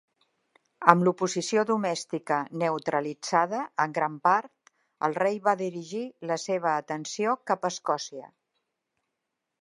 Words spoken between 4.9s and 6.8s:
el rei va dirigir la seva